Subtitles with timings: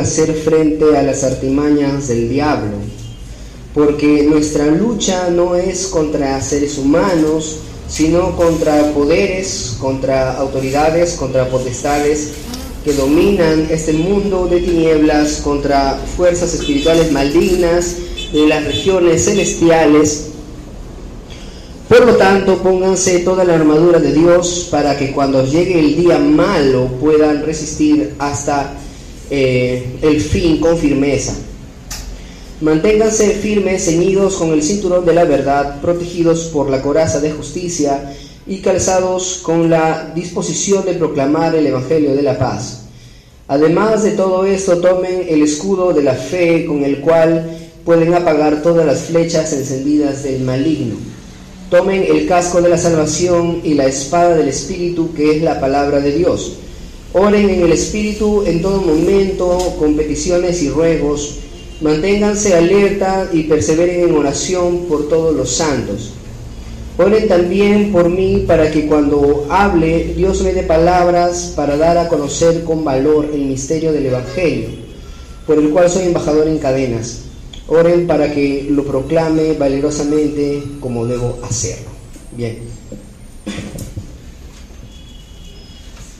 [0.00, 2.76] hacer frente a las artimañas del diablo,
[3.74, 12.32] porque nuestra lucha no es contra seres humanos, sino contra poderes, contra autoridades, contra potestades
[12.84, 17.96] que dominan este mundo de tinieblas, contra fuerzas espirituales malignas
[18.32, 20.26] de las regiones celestiales.
[21.88, 26.18] Por lo tanto, pónganse toda la armadura de Dios para que cuando llegue el día
[26.18, 28.74] malo puedan resistir hasta
[29.30, 31.34] eh, el fin con firmeza.
[32.60, 38.12] Manténganse firmes, ceñidos con el cinturón de la verdad, protegidos por la coraza de justicia
[38.46, 42.82] y calzados con la disposición de proclamar el Evangelio de la paz.
[43.46, 48.62] Además de todo esto, tomen el escudo de la fe con el cual pueden apagar
[48.62, 50.96] todas las flechas encendidas del maligno.
[51.70, 56.00] Tomen el casco de la salvación y la espada del Espíritu, que es la palabra
[56.00, 56.56] de Dios
[57.12, 61.38] Oren en el Espíritu en todo momento con peticiones y ruegos.
[61.80, 66.12] Manténganse alerta y perseveren en oración por todos los santos.
[66.98, 72.08] Oren también por mí para que cuando hable Dios me dé palabras para dar a
[72.08, 74.68] conocer con valor el misterio del Evangelio,
[75.46, 77.22] por el cual soy embajador en cadenas.
[77.66, 81.88] Oren para que lo proclame valerosamente como debo hacerlo.
[82.36, 82.79] Bien.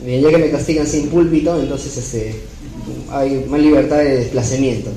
[0.05, 2.35] Ya que me castigan sin púlpito, entonces este,
[3.11, 4.89] hay más libertad de desplazamiento.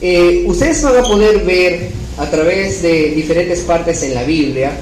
[0.00, 4.72] Eh, ustedes van a poder ver a través de diferentes partes en la Biblia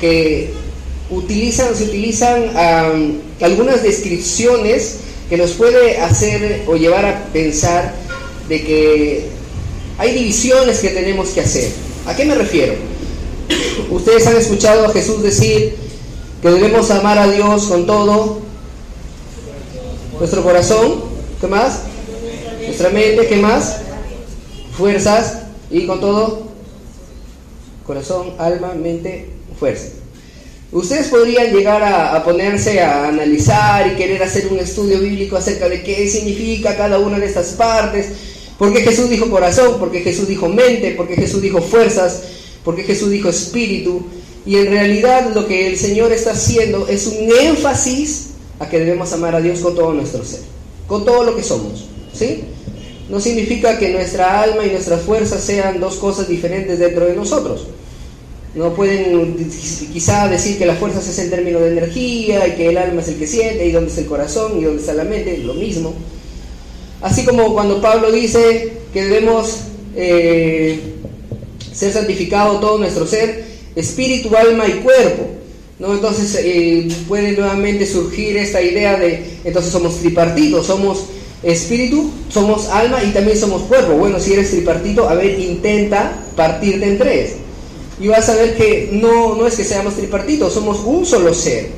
[0.00, 0.50] que
[1.10, 2.50] utilizan, se utilizan
[3.40, 4.96] algunas descripciones
[5.28, 7.94] que nos puede hacer o llevar a pensar
[8.48, 9.26] de que
[9.98, 11.70] hay divisiones que tenemos que hacer.
[12.06, 12.74] ¿A qué me refiero?
[13.90, 15.74] Ustedes han escuchado a Jesús decir
[16.40, 18.41] que debemos amar a Dios con todo
[20.22, 21.02] nuestro corazón,
[21.40, 21.80] ¿qué más?
[22.64, 23.78] Nuestra mente, ¿qué más?
[24.78, 26.46] Fuerzas y con todo,
[27.84, 29.88] corazón, alma, mente, fuerza.
[30.70, 35.82] Ustedes podrían llegar a, ponerse a analizar y querer hacer un estudio bíblico acerca de
[35.82, 38.10] qué significa cada una de estas partes,
[38.60, 42.22] porque Jesús dijo corazón, porque Jesús dijo mente, porque Jesús dijo fuerzas,
[42.64, 44.06] porque Jesús dijo espíritu,
[44.46, 49.12] y en realidad lo que el Señor está haciendo es un énfasis a que debemos
[49.12, 50.40] amar a Dios con todo nuestro ser,
[50.86, 52.44] con todo lo que somos, ¿sí?
[53.08, 57.66] No significa que nuestra alma y nuestra fuerza sean dos cosas diferentes dentro de nosotros.
[58.54, 59.48] No pueden
[59.92, 63.08] quizá decir que la fuerza es en términos de energía y que el alma es
[63.08, 65.94] el que siente y dónde está el corazón y dónde está la mente, lo mismo.
[67.00, 69.56] Así como cuando Pablo dice que debemos
[69.96, 70.78] eh,
[71.72, 75.26] ser santificado todo nuestro ser, espíritu, alma y cuerpo.
[75.78, 81.06] Entonces eh, puede nuevamente surgir esta idea de, entonces somos tripartitos, somos
[81.42, 83.94] espíritu, somos alma y también somos cuerpo.
[83.94, 87.32] Bueno, si eres tripartito, a ver, intenta partirte en tres.
[88.00, 91.68] Y vas a ver que no, no es que seamos tripartitos, somos un solo ser,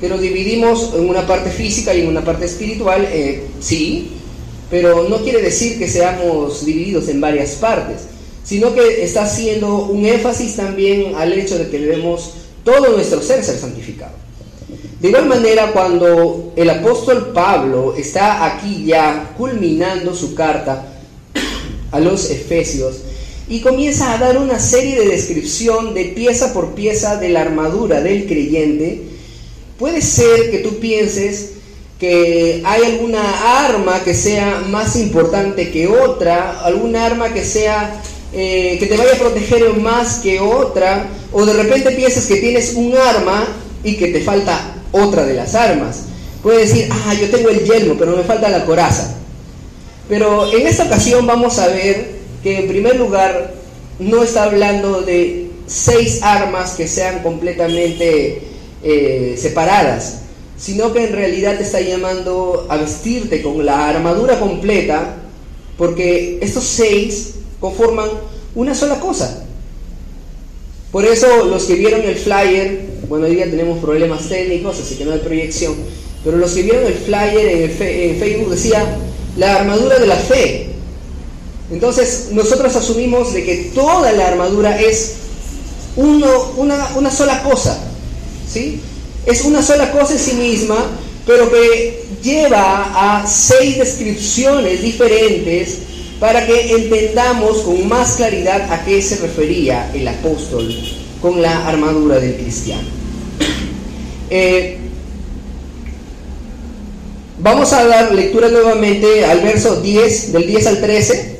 [0.00, 4.10] que nos dividimos en una parte física y en una parte espiritual, eh, sí,
[4.70, 8.02] pero no quiere decir que seamos divididos en varias partes,
[8.44, 12.32] sino que está haciendo un énfasis también al hecho de que debemos
[12.64, 14.24] todo nuestro ser ser santificado.
[15.00, 20.86] De igual manera, cuando el apóstol Pablo está aquí ya culminando su carta
[21.90, 23.02] a los Efesios
[23.46, 28.00] y comienza a dar una serie de descripción de pieza por pieza de la armadura
[28.00, 29.02] del creyente,
[29.78, 31.50] puede ser que tú pienses
[32.00, 38.02] que hay alguna arma que sea más importante que otra, alguna arma que sea
[38.34, 42.74] eh, que te vaya a proteger más que otra, o de repente piensas que tienes
[42.74, 43.46] un arma
[43.84, 46.06] y que te falta otra de las armas.
[46.42, 49.14] Puedes decir, ah, yo tengo el yelmo, pero me falta la coraza.
[50.08, 52.10] Pero en esta ocasión vamos a ver
[52.42, 53.54] que en primer lugar
[53.98, 58.42] no está hablando de seis armas que sean completamente
[58.82, 60.22] eh, separadas,
[60.58, 65.16] sino que en realidad te está llamando a vestirte con la armadura completa,
[65.78, 67.34] porque estos seis
[67.64, 68.10] conforman
[68.54, 69.42] una sola cosa.
[70.92, 75.06] Por eso los que vieron el flyer, bueno, hoy día tenemos problemas técnicos, así que
[75.06, 75.74] no hay proyección,
[76.22, 78.98] pero los que vieron el flyer en, Facebook decía
[79.38, 80.66] la armadura de la fe.
[81.72, 85.14] Entonces nosotros asumimos de que toda la armadura es
[85.96, 86.28] una,
[86.96, 87.78] una sola cosa,
[88.46, 88.78] ¿sí?
[89.24, 90.84] Es una sola cosa en sí misma,
[91.26, 95.78] pero que lleva a seis descripciones diferentes
[96.20, 100.74] para que entendamos con más claridad a qué se refería el apóstol
[101.20, 102.88] con la armadura del cristiano.
[104.30, 104.78] Eh,
[107.38, 111.38] vamos a dar lectura nuevamente al verso 10, del 10 al 13,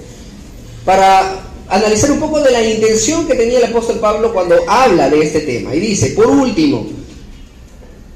[0.84, 5.22] para analizar un poco de la intención que tenía el apóstol Pablo cuando habla de
[5.22, 5.74] este tema.
[5.74, 6.86] Y dice, por último,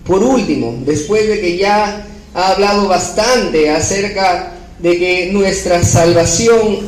[0.04, 6.78] por último, después de que ya ha hablado bastante acerca de que nuestra salvación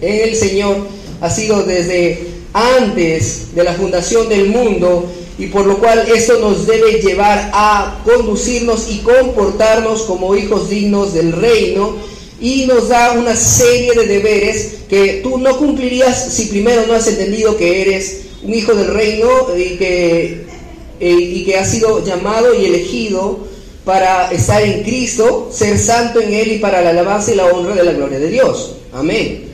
[0.00, 0.86] en el Señor
[1.20, 6.66] ha sido desde antes de la fundación del mundo y por lo cual eso nos
[6.66, 11.96] debe llevar a conducirnos y comportarnos como hijos dignos del reino
[12.40, 17.06] y nos da una serie de deberes que tú no cumplirías si primero no has
[17.06, 20.46] entendido que eres un hijo del reino y que,
[21.00, 23.51] eh, y que has sido llamado y elegido
[23.84, 27.74] para estar en Cristo, ser santo en Él y para la alabanza y la honra
[27.74, 28.76] de la gloria de Dios.
[28.92, 29.44] Amén.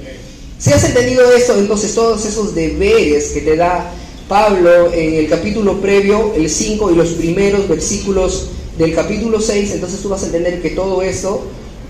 [0.58, 3.92] Si has entendido esto, entonces todos esos deberes que te da
[4.28, 10.00] Pablo en el capítulo previo, el 5 y los primeros versículos del capítulo 6, entonces
[10.00, 11.44] tú vas a entender que todo esto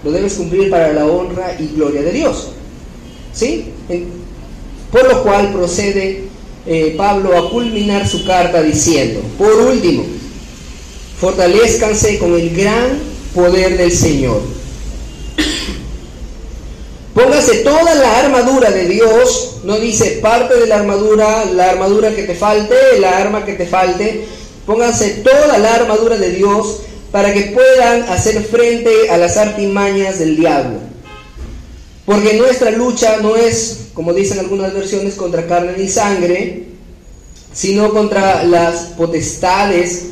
[0.04, 2.50] lo debes cumplir para la honra y gloria de Dios.
[3.32, 3.72] ¿Sí?
[4.92, 6.24] Por lo cual procede
[6.66, 10.04] eh, Pablo a culminar su carta diciendo, por último,
[11.20, 12.98] fortalezcanse con el gran
[13.34, 14.40] poder del Señor.
[17.14, 22.22] Póngase toda la armadura de Dios, no dice parte de la armadura, la armadura que
[22.22, 24.24] te falte, la arma que te falte.
[24.64, 26.80] Pónganse toda la armadura de Dios
[27.10, 30.78] para que puedan hacer frente a las artimañas del diablo.
[32.06, 36.66] Porque nuestra lucha no es, como dicen algunas versiones, contra carne ni sangre,
[37.52, 40.04] sino contra las potestades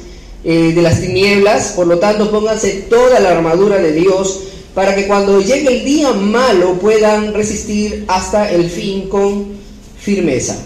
[0.49, 4.45] eh, de las tinieblas, por lo tanto pónganse toda la armadura de Dios
[4.77, 9.57] para que cuando llegue el día malo puedan resistir hasta el fin con
[9.99, 10.57] firmeza.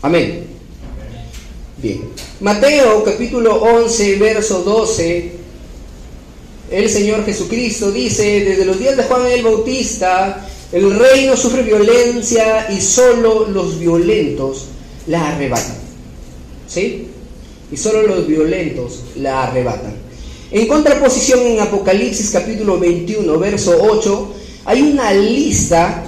[0.00, 0.46] Amén.
[1.76, 2.00] Bien.
[2.40, 5.32] Mateo capítulo 11, verso 12.
[6.70, 12.68] El Señor Jesucristo dice, desde los días de Juan el Bautista, el reino sufre violencia
[12.70, 14.68] y solo los violentos
[15.08, 15.76] la arrebatan.
[16.66, 17.08] ¿Sí?
[17.72, 19.94] Y solo los violentos la arrebatan.
[20.50, 24.34] En contraposición en Apocalipsis capítulo 21, verso 8,
[24.66, 26.04] hay una lista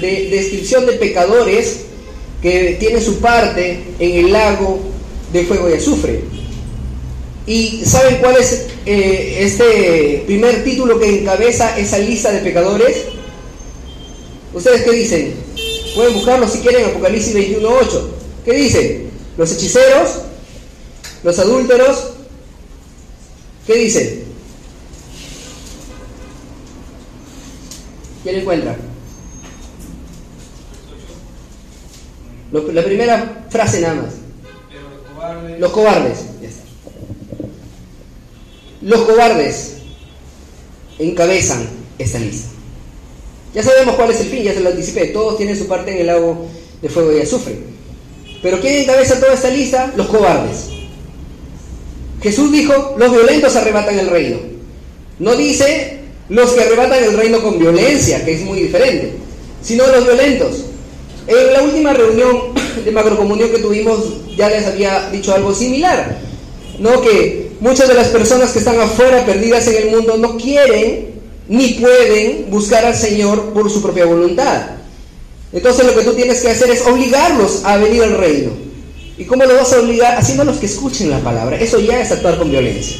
[0.00, 1.80] de descripción de pecadores
[2.40, 4.78] que tiene su parte en el lago
[5.32, 6.20] de fuego y azufre.
[7.46, 13.06] ¿Y saben cuál es eh, este primer título que encabeza esa lista de pecadores?
[14.54, 15.34] ¿Ustedes qué dicen?
[15.96, 18.10] Pueden buscarlo si quieren, Apocalipsis 21, 8.
[18.44, 19.09] ¿Qué dice?
[19.40, 20.16] Los hechiceros,
[21.22, 22.10] los adúlteros,
[23.66, 24.24] ¿qué dicen?
[28.22, 28.76] ¿Quién encuentra?
[32.52, 34.14] La primera frase nada más.
[35.58, 36.18] Los cobardes.
[38.82, 39.76] Los cobardes.
[40.98, 41.66] Encabezan
[41.98, 42.50] esta lista.
[43.54, 45.06] Ya sabemos cuál es el fin, ya se lo anticipé.
[45.06, 46.46] Todos tienen su parte en el lago
[46.82, 47.79] de fuego y azufre.
[48.42, 49.92] Pero ¿quién encabeza toda esta lista?
[49.96, 50.66] Los cobardes.
[52.22, 54.38] Jesús dijo, los violentos arrebatan el reino.
[55.18, 59.12] No dice los que arrebatan el reino con violencia, que es muy diferente,
[59.62, 60.64] sino los violentos.
[61.26, 62.54] En la última reunión
[62.84, 66.18] de macrocomunión que tuvimos ya les había dicho algo similar,
[66.78, 67.00] ¿no?
[67.02, 71.10] Que muchas de las personas que están afuera perdidas en el mundo no quieren
[71.48, 74.79] ni pueden buscar al Señor por su propia voluntad.
[75.52, 78.50] Entonces lo que tú tienes que hacer es obligarlos a venir al reino.
[79.18, 80.16] ¿Y cómo lo vas a obligar?
[80.16, 81.58] Haciéndolos que escuchen la palabra.
[81.58, 82.96] Eso ya es actuar con violencia,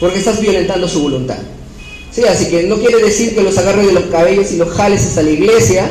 [0.00, 1.38] porque estás violentando su voluntad.
[2.10, 5.02] Sí, así que no quiere decir que los agarres de los cabellos y los jales
[5.02, 5.90] hasta la iglesia.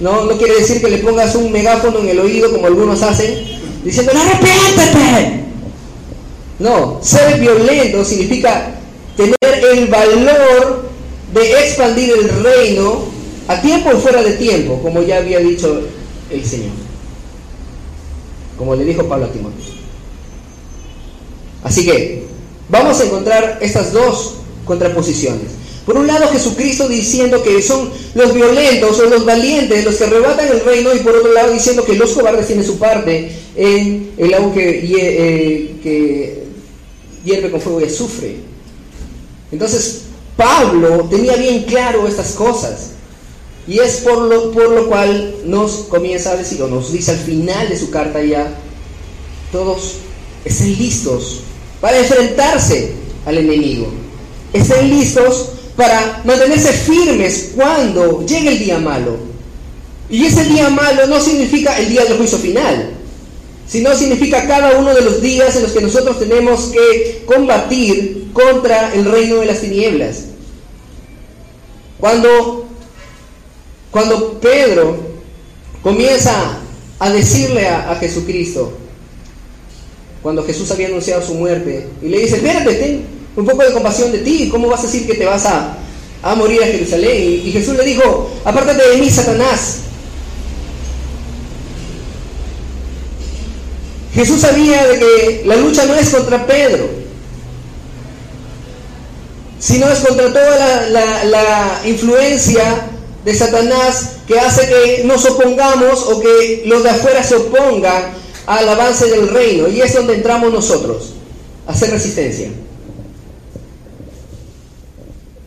[0.00, 3.34] No, no quiere decir que le pongas un megáfono en el oído como algunos hacen,
[3.84, 5.44] diciendo arrepiéntete.
[6.58, 8.74] No, ser violento significa
[9.16, 9.36] tener
[9.72, 10.90] el valor
[11.32, 13.15] de expandir el reino
[13.48, 15.82] a tiempo y fuera de tiempo, como ya había dicho
[16.30, 16.72] el Señor.
[18.58, 19.76] Como le dijo Pablo a Timoteo.
[21.62, 22.24] Así que
[22.68, 25.56] vamos a encontrar estas dos contraposiciones.
[25.84, 30.48] Por un lado, Jesucristo diciendo que son los violentos o los valientes los que arrebatan
[30.48, 34.34] el reino, y por otro lado, diciendo que los cobardes tienen su parte en el
[34.34, 36.42] agua que, eh, que
[37.24, 38.36] hierve con fuego y azufre.
[39.52, 40.02] Entonces,
[40.36, 42.95] Pablo tenía bien claro estas cosas.
[43.68, 47.18] Y es por lo, por lo cual nos comienza a decir, o nos dice al
[47.18, 48.48] final de su carta ya,
[49.50, 49.96] todos
[50.44, 51.40] estén listos
[51.80, 52.92] para enfrentarse
[53.24, 53.88] al enemigo.
[54.52, 59.16] Estén listos para mantenerse firmes cuando llegue el día malo.
[60.08, 62.90] Y ese día malo no significa el día del juicio final,
[63.66, 68.94] sino significa cada uno de los días en los que nosotros tenemos que combatir contra
[68.94, 70.24] el reino de las tinieblas.
[71.98, 72.65] Cuando,
[73.96, 74.94] cuando Pedro
[75.82, 76.58] comienza
[76.98, 78.70] a decirle a, Jesucristo,
[80.22, 84.12] cuando Jesús había anunciado su muerte, y le dice, espérate, ten un poco de compasión
[84.12, 85.78] de ti, ¿cómo vas a decir que te vas a,
[86.22, 87.40] a morir a Jerusalén?
[87.42, 89.78] Y, Jesús le dijo, apártate de mí, Satanás.
[94.12, 96.86] Jesús sabía de que la lucha no es contra Pedro,
[99.58, 102.90] sino es contra toda la, la influencia
[103.26, 108.14] de Satanás que hace que nos opongamos o que los de afuera se opongan
[108.46, 109.66] al avance del reino.
[109.66, 111.14] Y es donde entramos nosotros,
[111.66, 112.50] a hacer resistencia.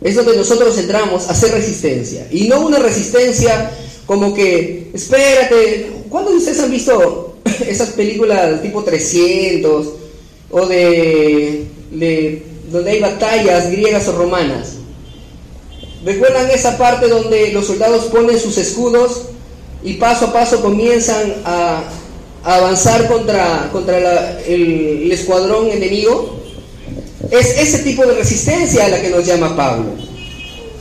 [0.02, 2.28] Es donde nosotros entramos a hacer resistencia.
[2.32, 3.72] Y no una resistencia
[4.06, 9.88] como que, espérate, ¿cuándo ustedes han visto esas películas tipo 300
[10.52, 14.79] o de, de donde hay batallas griegas o romanas?
[16.04, 19.24] ¿Recuerdan esa parte donde los soldados ponen sus escudos
[19.84, 21.84] y paso a paso comienzan a,
[22.44, 26.40] avanzar contra, contra el escuadrón enemigo?
[27.32, 29.92] Es ese tipo de resistencia a la que nos llama Pablo.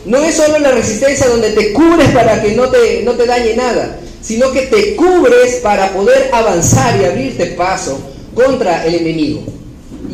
[0.07, 3.57] No es solo la resistencia donde te cubres para que no te, no te dañe
[3.57, 7.99] nada, sino que te cubres para poder avanzar y abrirte paso
[8.35, 9.43] contra el enemigo.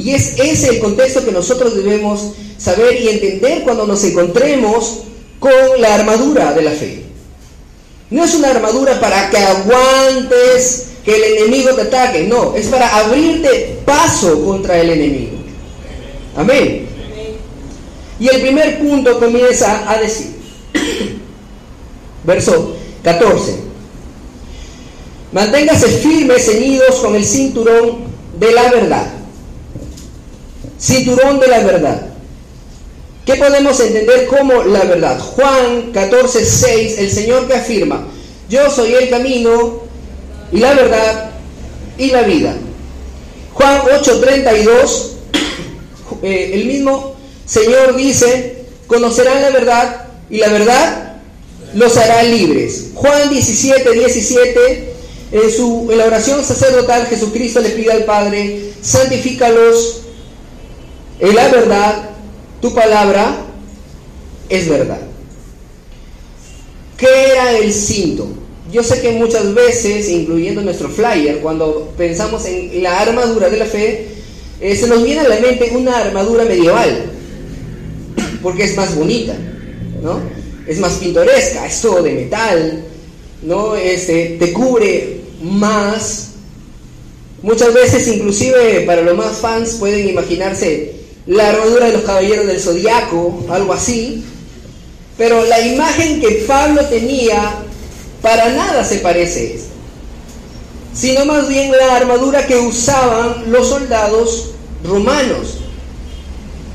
[0.04, 4.99] Y es ese el contexto que nosotros debemos saber y entender cuando nos encontremos
[5.38, 7.04] con la armadura de la fe.
[8.11, 12.94] No es una armadura para que aguantes que el enemigo te ataque, no, es para
[12.96, 15.38] abrirte paso contra el enemigo.
[16.37, 16.87] Amén.
[18.20, 20.34] Y el primer punto comienza a decir,
[22.25, 23.54] verso 14,
[25.32, 28.04] manténgase firmes, ceñidos con el cinturón
[28.38, 29.23] de la verdad.
[30.78, 32.14] Cinturón de la verdad.
[33.24, 35.18] ¿Qué podemos entender como la verdad?
[35.18, 38.06] Juan 14, 6, el Señor que afirma,
[38.50, 39.80] yo soy el camino
[40.52, 41.30] y la verdad
[41.96, 42.54] y la vida.
[43.54, 45.12] Juan 8, 32,
[46.22, 47.14] eh, el mismo
[47.46, 51.16] Señor dice, conocerán la verdad y la verdad
[51.74, 52.90] los hará libres.
[52.94, 54.94] Juan 17, 17,
[55.32, 60.03] en, su, en la oración sacerdotal Jesucristo le pide al Padre, santifícalos
[61.21, 62.11] en la verdad,
[62.61, 63.37] tu palabra
[64.49, 65.00] es verdad.
[66.97, 68.28] ¿Qué era el cinto?
[68.73, 73.66] Yo sé que muchas veces, incluyendo nuestro flyer, cuando pensamos en la armadura de la
[73.66, 74.09] fe,
[74.61, 77.04] eh, se nos viene a la mente una armadura medieval,
[78.42, 79.37] porque es más bonita,
[80.02, 80.21] ¿no?
[80.66, 82.85] Es más pintoresca, es todo de metal,
[83.42, 83.76] ¿no?
[83.76, 86.30] Este, te cubre más.
[87.42, 92.60] Muchas veces, inclusive para los más fans, pueden imaginarse la armadura de los caballeros del
[92.60, 94.24] zodiaco, algo así.
[95.16, 97.56] Pero la imagen que Pablo tenía
[98.20, 99.64] para nada se parece
[100.94, 104.50] sino más bien la armadura que usaban los soldados
[104.84, 105.58] romanos.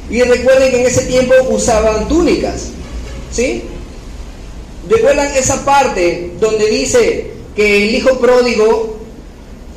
[0.09, 2.67] Y recuerden que en ese tiempo usaban túnicas,
[3.31, 3.63] ¿sí?
[4.89, 8.97] ¿Recuerdan esa parte donde dice que el hijo pródigo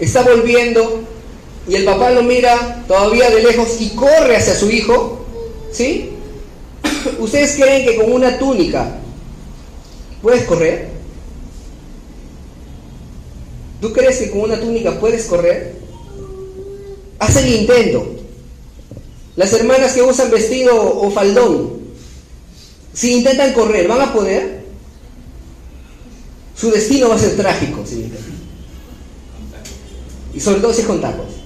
[0.01, 1.05] está volviendo
[1.69, 5.25] y el papá lo mira todavía de lejos y corre hacia su hijo?
[5.73, 6.11] ¿Sí?
[7.19, 8.99] ¿Ustedes creen que con una túnica
[10.21, 10.91] puedes correr?
[13.81, 15.77] ¿Tú crees que con una túnica puedes correr?
[17.19, 18.07] Haz el intento.
[19.37, 21.81] Las hermanas que usan vestido o faldón,
[22.93, 24.63] si intentan correr, ¿van a poder?
[26.55, 28.33] Su destino va a ser trágico intentan.
[30.35, 31.42] Y sobre todo si es con tacos.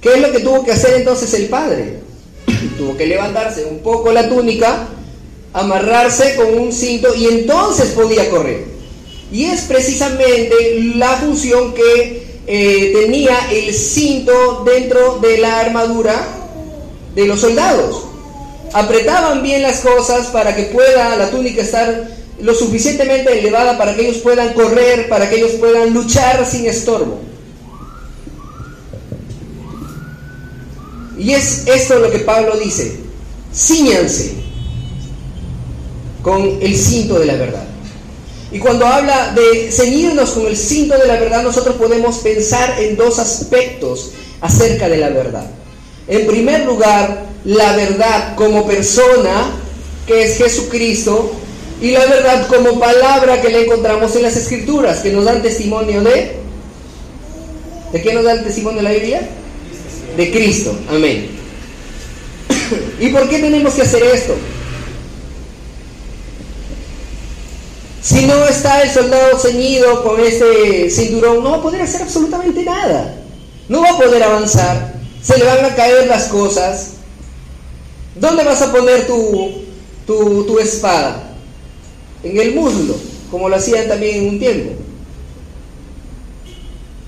[0.00, 2.00] ¿Qué es lo que tuvo que hacer entonces el padre?
[2.78, 4.88] tuvo que levantarse un poco la túnica,
[5.52, 8.64] amarrarse con un cinto y entonces podía correr.
[9.32, 16.26] Y es precisamente la función que eh, tenía el cinto dentro de la armadura
[17.14, 18.04] de los soldados.
[18.72, 22.08] Apretaban bien las cosas para que pueda la túnica estar
[22.40, 27.29] lo suficientemente elevada para que ellos puedan correr, para que ellos puedan luchar sin estorbo.
[31.20, 32.96] Y es esto lo que Pablo dice,
[33.54, 34.32] ciñanse
[36.22, 37.64] con el cinto de la verdad.
[38.50, 42.96] Y cuando habla de ceñirnos con el cinto de la verdad, nosotros podemos pensar en
[42.96, 45.44] dos aspectos acerca de la verdad.
[46.08, 49.60] En primer lugar, la verdad como persona,
[50.06, 51.32] que es Jesucristo,
[51.82, 56.00] y la verdad como palabra que le encontramos en las Escrituras, que nos dan testimonio
[56.00, 56.40] de...
[57.92, 59.28] ¿De qué nos da el testimonio de la Biblia?
[60.16, 60.74] De Cristo.
[60.88, 61.28] Amén.
[63.00, 64.34] ¿Y por qué tenemos que hacer esto?
[68.02, 72.62] Si no está el soldado ceñido con este cinturón, no va a poder hacer absolutamente
[72.64, 73.14] nada.
[73.68, 74.94] No va a poder avanzar.
[75.22, 76.92] Se le van a caer las cosas.
[78.14, 79.62] ¿Dónde vas a poner tu,
[80.06, 81.34] tu, tu espada?
[82.22, 82.96] En el muslo,
[83.30, 84.72] como lo hacían también en un tiempo.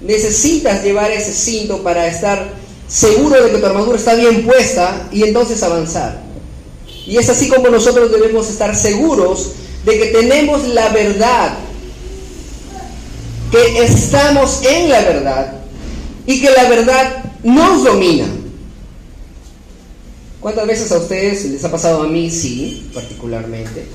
[0.02, 2.52] Necesitas llevar ese cinto para estar
[2.92, 6.20] seguro de que tu armadura está bien puesta y entonces avanzar.
[7.06, 9.52] Y es así como nosotros debemos estar seguros
[9.84, 11.54] de que tenemos la verdad,
[13.50, 15.54] que estamos en la verdad
[16.26, 18.26] y que la verdad nos domina.
[20.40, 23.86] ¿Cuántas veces a ustedes les ha pasado a mí, sí, particularmente,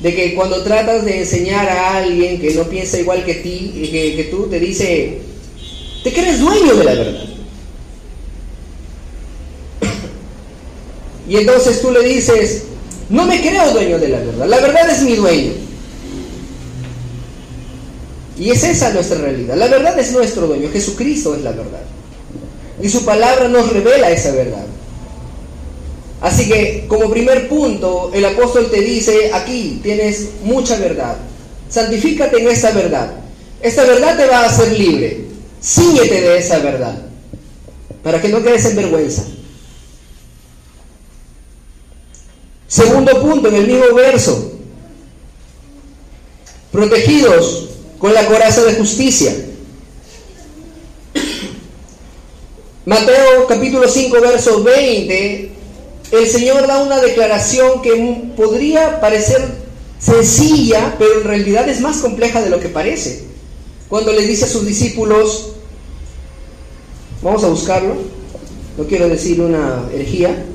[0.00, 4.16] de que cuando tratas de enseñar a alguien que no piensa igual que ti, que,
[4.16, 5.20] que tú, te dice,
[6.04, 7.29] te crees dueño de la verdad?
[11.30, 12.64] Y entonces tú le dices,
[13.08, 14.46] no me creo dueño de la verdad.
[14.48, 15.52] La verdad es mi dueño.
[18.36, 19.56] Y es esa nuestra realidad.
[19.56, 20.68] La verdad es nuestro dueño.
[20.72, 21.82] Jesucristo es la verdad.
[22.82, 24.66] Y su palabra nos revela esa verdad.
[26.20, 31.16] Así que como primer punto, el apóstol te dice, aquí tienes mucha verdad.
[31.68, 33.12] Santifícate en esta verdad.
[33.62, 35.26] Esta verdad te va a hacer libre.
[35.60, 37.00] Síguete de esa verdad.
[38.02, 39.22] Para que no quedes en vergüenza.
[42.70, 44.52] Segundo punto, en el mismo verso.
[46.70, 49.34] Protegidos con la coraza de justicia.
[52.86, 55.50] Mateo capítulo 5, verso 20,
[56.12, 59.48] el Señor da una declaración que podría parecer
[59.98, 63.24] sencilla, pero en realidad es más compleja de lo que parece.
[63.88, 65.54] Cuando le dice a sus discípulos,
[67.20, 67.96] vamos a buscarlo,
[68.78, 70.46] no quiero decir una herejía,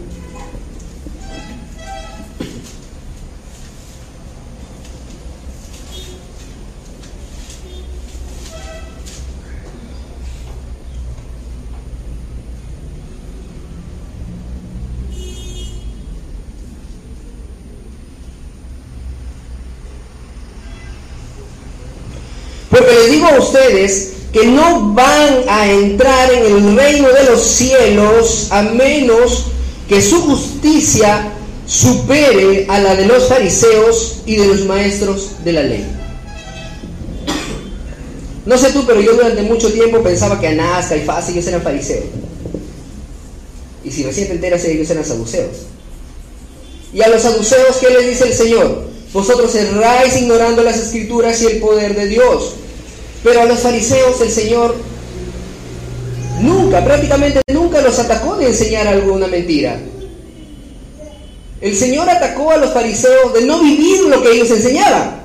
[22.75, 23.37] Porque les digo a
[24.31, 29.45] que no van a entrar en el reino de los cielos a menos
[29.87, 31.31] que su justicia
[31.65, 35.85] supere a la de los fariseos y de los maestros de la ley.
[38.45, 42.05] No sé tú, pero yo durante mucho tiempo pensaba que Anás, Caifás, ellos eran fariseos.
[43.83, 45.57] Y si recién te enteras, ellos eran saduceos.
[46.93, 48.83] Y a los saduceos, ¿qué les dice el Señor?
[49.13, 52.55] Vosotros erráis ignorando las escrituras y el poder de Dios.
[53.25, 54.75] Pero a los fariseos el Señor
[56.41, 59.79] nunca, prácticamente nunca los atacó de enseñar alguna mentira.
[61.59, 65.23] El Señor atacó a los fariseos de no vivir lo que ellos enseñaban.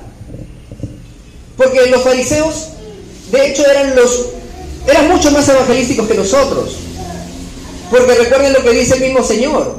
[1.55, 2.69] Porque los fariseos,
[3.31, 4.29] de hecho, eran los
[4.87, 6.77] eran mucho más evangelísticos que nosotros.
[7.91, 9.75] Porque recuerden lo que dice el mismo Señor.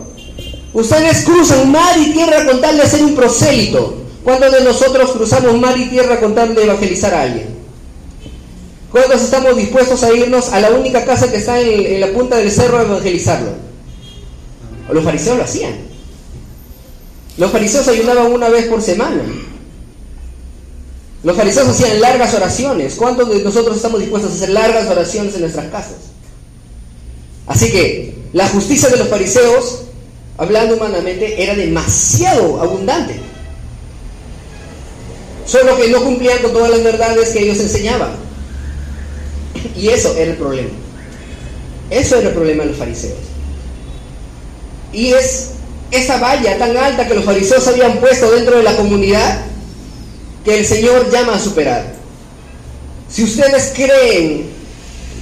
[0.72, 3.96] Ustedes cruzan mar y tierra con tal de hacer un prosélito.
[4.22, 7.51] Cuando de nosotros cruzamos mar y tierra con tal de evangelizar a alguien?
[8.92, 12.52] ¿Cuántos estamos dispuestos a irnos a la única casa que está en, la punta del
[12.52, 13.52] cerro a evangelizarlo?
[14.92, 15.72] Los fariseos lo hacían.
[17.38, 19.22] Los fariseos ayunaban una vez por semana.
[21.24, 22.96] Los fariseos hacían largas oraciones.
[22.96, 25.96] ¿Cuántos de nosotros estamos dispuestos a hacer largas oraciones en nuestras casas?
[27.46, 29.84] Así que la justicia de los fariseos,
[30.36, 33.18] hablando humanamente, era demasiado abundante.
[35.46, 38.21] Solo que no cumplían con todas las verdades que ellos enseñaban.
[39.76, 40.70] Y eso era el problema.
[41.90, 43.18] Eso era el problema de los fariseos.
[44.92, 45.50] Y es
[45.90, 49.44] esa valla tan alta que los fariseos habían puesto dentro de la comunidad
[50.44, 51.94] que el Señor llama a superar.
[53.10, 54.46] Si ustedes creen,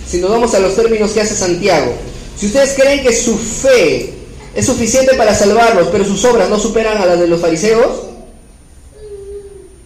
[0.09, 1.93] si nos vamos a los términos que hace Santiago,
[2.37, 4.14] si ustedes creen que su fe
[4.55, 8.07] es suficiente para salvarlos, pero sus obras no superan a las de los fariseos,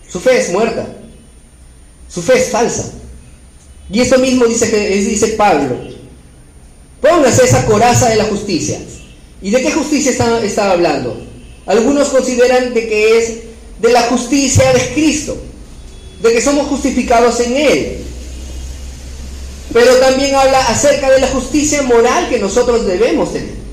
[0.08, 0.86] su fe es muerta.
[2.08, 2.92] Su fe es falsa.
[3.90, 5.76] Y eso mismo dice, dice Pablo.
[7.00, 8.78] Póngase esa coraza de la justicia.
[9.42, 10.10] ¿Y de qué justicia
[10.42, 11.20] está, hablando?
[11.66, 13.32] Algunos consideran de que es
[13.80, 15.36] de la justicia de Cristo,
[16.22, 17.98] de que somos justificados en Él.
[19.72, 23.64] Pero también habla acerca de la justicia moral que nosotros debemos tener.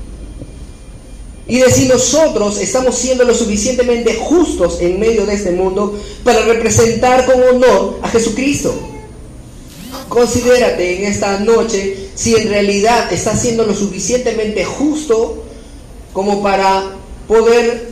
[1.48, 6.42] Y de si nosotros estamos siendo lo suficientemente justos en medio de este mundo para
[6.42, 8.91] representar con honor a Jesucristo
[10.12, 15.44] considérate en esta noche si en realidad estás siendo lo suficientemente justo
[16.12, 16.96] como para
[17.26, 17.88] poder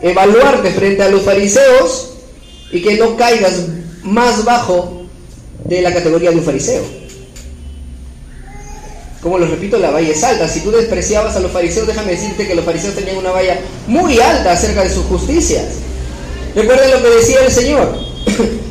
[0.00, 2.10] evaluarte frente a los fariseos
[2.70, 3.64] y que no caigas
[4.04, 5.06] más bajo
[5.64, 6.84] de la categoría de un fariseo.
[9.20, 10.46] Como lo repito, la valla es alta.
[10.46, 14.20] Si tú despreciabas a los fariseos, déjame decirte que los fariseos tenían una valla muy
[14.20, 15.64] alta acerca de sus justicias.
[16.54, 18.13] Recuerden lo que decía el Señor.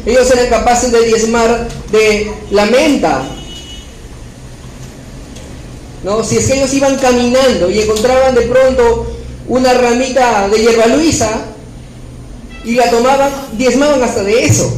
[0.06, 3.24] Ellos eran capaces de diezmar de la menta.
[6.04, 6.24] ¿No?
[6.24, 9.08] Si es que ellos iban caminando y encontraban de pronto
[9.48, 11.46] una ramita de hierba luisa
[12.66, 14.74] y la tomaban, diezmaban hasta de eso.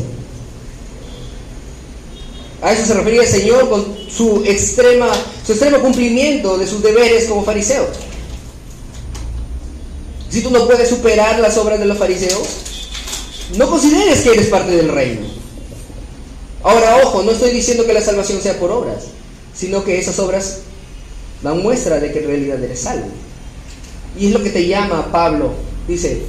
[2.61, 5.07] A eso se refería el Señor con su, extrema,
[5.45, 7.87] su extremo cumplimiento de sus deberes como fariseo.
[10.29, 12.47] Si tú no puedes superar las obras de los fariseos,
[13.57, 15.21] no consideres que eres parte del reino.
[16.63, 19.03] Ahora, ojo, no estoy diciendo que la salvación sea por obras,
[19.53, 20.61] sino que esas obras
[21.43, 23.07] dan muestra de que en realidad eres salvo.
[24.17, 25.51] Y es lo que te llama Pablo.
[25.87, 26.23] Dice,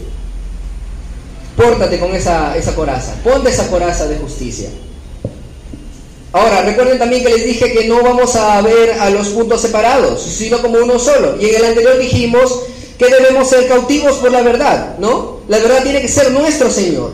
[1.56, 4.68] pórtate con esa, esa coraza, ponte esa coraza de justicia.
[6.32, 10.20] Ahora, recuerden también que les dije que no vamos a ver a los puntos separados,
[10.20, 11.40] sino como uno solo.
[11.40, 12.60] Y en el anterior dijimos
[12.98, 15.35] que debemos ser cautivos por la verdad, ¿no?
[15.48, 17.12] La verdad tiene que ser nuestro Señor.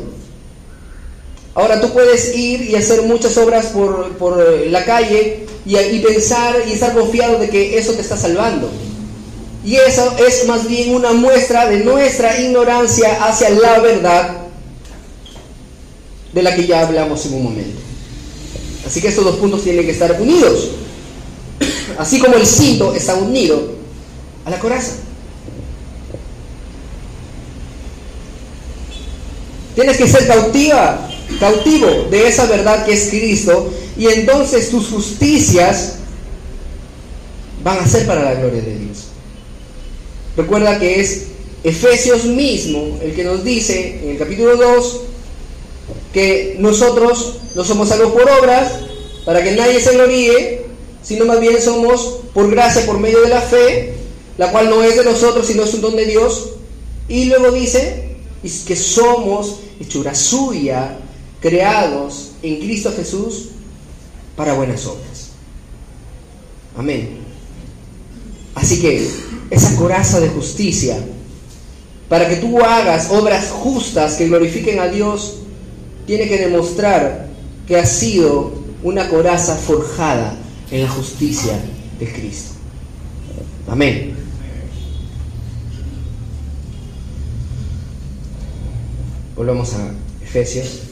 [1.54, 6.72] Ahora tú puedes ir y hacer muchas obras por, la calle y, y pensar y
[6.72, 8.70] estar confiado de que eso te está salvando.
[9.64, 14.38] Y eso es más bien una muestra de nuestra ignorancia hacia la verdad
[16.32, 17.80] de la que ya hablamos en un momento.
[18.86, 20.70] Así que estos dos puntos tienen que estar unidos.
[21.98, 23.74] Así como el cinto está unido
[24.44, 24.94] a la coraza.
[29.74, 31.08] Tienes que ser cautiva,
[31.40, 35.94] cautivo de esa verdad que es Cristo y entonces tus justicias
[37.62, 39.08] van a ser para la gloria de Dios.
[40.36, 41.24] Recuerda que es
[41.64, 45.00] Efesios mismo el que nos dice en el capítulo 2
[46.12, 48.72] que nosotros no somos salvos por obras,
[49.24, 50.62] para que nadie se gloríe,
[51.02, 53.94] sino más bien somos por gracia, por medio de la fe,
[54.38, 56.50] la cual no es de nosotros, sino es un don de Dios.
[57.08, 58.11] Y luego dice
[58.42, 60.98] que somos hechura suya,
[61.40, 63.48] creados en Cristo Jesús
[64.36, 65.30] para buenas obras.
[66.76, 67.18] Amén.
[68.54, 69.08] Así que
[69.50, 70.98] esa coraza de justicia,
[72.08, 75.36] para que tú hagas obras justas que glorifiquen a Dios,
[76.06, 77.28] tiene que demostrar
[77.66, 78.52] que ha sido
[78.82, 80.36] una coraza forjada
[80.70, 81.58] en la justicia
[81.98, 82.52] de Cristo.
[83.68, 84.21] Amén.
[89.42, 89.90] Volvamos a
[90.24, 90.82] Efesios.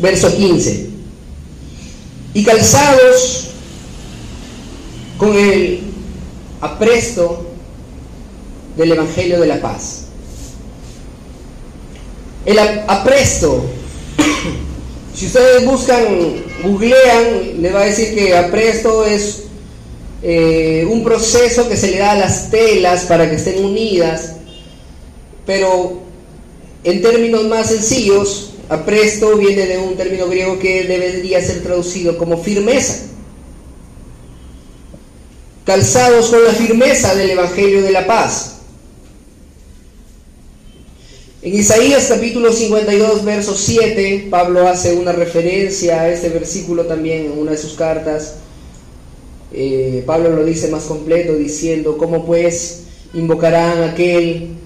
[0.00, 0.88] Verso 15.
[2.32, 3.50] Y calzados
[5.18, 5.82] con el
[6.62, 7.46] apresto
[8.78, 10.04] del Evangelio de la Paz.
[12.46, 13.66] El apresto,
[15.16, 16.04] si ustedes buscan,
[16.62, 19.44] googlean, le va a decir que apresto es
[20.22, 24.34] eh, un proceso que se le da a las telas para que estén unidas,
[25.46, 26.00] pero
[26.84, 32.36] en términos más sencillos, apresto viene de un término griego que debería ser traducido como
[32.42, 33.06] firmeza
[35.66, 38.55] calzados con la firmeza del Evangelio de la paz.
[41.46, 47.38] En Isaías capítulo 52, verso 7, Pablo hace una referencia a este versículo también en
[47.38, 48.38] una de sus cartas.
[49.52, 54.56] Eh, Pablo lo dice más completo diciendo, ¿cómo pues invocarán a aquel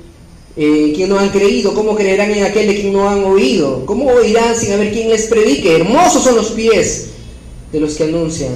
[0.57, 1.75] eh, quien no han creído?
[1.75, 3.85] ¿Cómo creerán en aquel de quien no han oído?
[3.85, 5.77] ¿Cómo oirán sin haber quien les predique?
[5.77, 7.09] Hermosos son los pies
[7.73, 8.55] de los que anuncian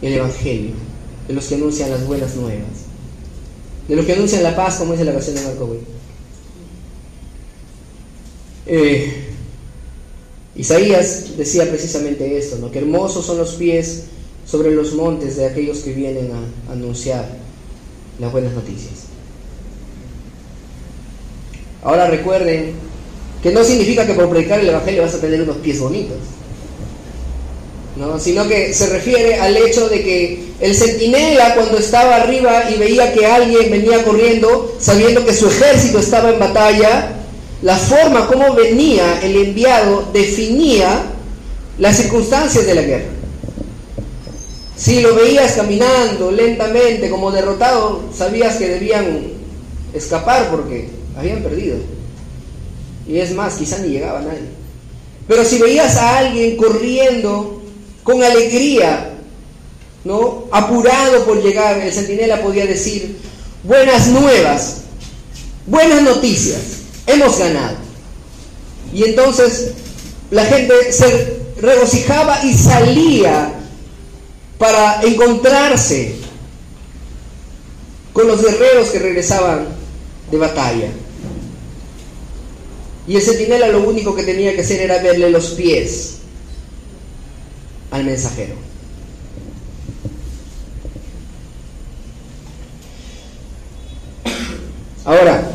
[0.00, 0.76] el Evangelio,
[1.28, 2.83] de los que anuncian las buenas nuevas,
[3.88, 5.76] de los que anuncian la paz, como dice la canción de Marco
[8.66, 9.12] eh,
[10.56, 12.70] Isaías decía precisamente esto, ¿no?
[12.70, 14.04] que hermosos son los pies
[14.46, 17.28] sobre los montes de aquellos que vienen a anunciar
[18.18, 19.06] las buenas noticias.
[21.82, 22.72] Ahora recuerden
[23.42, 26.16] que no significa que por predicar el Evangelio vas a tener unos pies bonitos
[28.18, 33.12] sino que se refiere al hecho de que el centinela cuando estaba arriba y veía
[33.12, 37.12] que alguien venía corriendo, sabiendo que su ejército estaba en batalla,
[37.62, 41.02] la forma como venía el enviado definía
[41.78, 43.10] las circunstancias de la guerra.
[44.76, 49.22] Si lo veías caminando lentamente como derrotado, sabías que debían
[49.92, 51.76] escapar porque habían perdido.
[53.06, 54.48] Y es más, quizá ni llegaba nadie.
[55.28, 57.62] Pero si veías a alguien corriendo
[58.04, 59.10] con alegría,
[60.04, 60.44] ¿no?
[60.52, 63.16] Apurado por llegar, el centinela podía decir,
[63.64, 64.82] buenas nuevas,
[65.66, 66.60] buenas noticias,
[67.06, 67.78] hemos ganado.
[68.92, 69.72] Y entonces
[70.30, 73.54] la gente se regocijaba y salía
[74.58, 76.14] para encontrarse
[78.12, 79.66] con los guerreros que regresaban
[80.30, 80.88] de batalla.
[83.06, 86.18] Y el centinela lo único que tenía que hacer era verle los pies
[87.94, 88.54] al mensajero.
[95.04, 95.48] Ahora,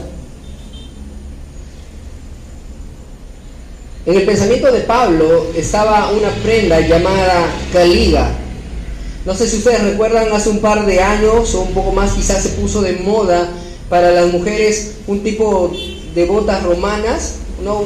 [4.06, 8.32] en el pensamiento de Pablo estaba una prenda llamada caliga.
[9.26, 12.42] No sé si ustedes recuerdan, hace un par de años o un poco más quizás
[12.42, 13.50] se puso de moda
[13.90, 15.74] para las mujeres un tipo
[16.16, 17.84] de botas romanas, ¿no?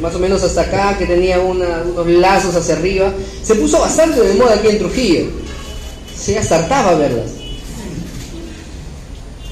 [0.00, 3.12] Más o menos hasta acá, que tenía unos lazos hacia arriba.
[3.42, 5.26] Se puso bastante de moda aquí en Trujillo.
[6.16, 7.30] Se hartaba verlas.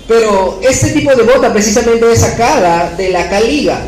[0.07, 3.79] Pero este tipo de bota precisamente es sacada de la caliga.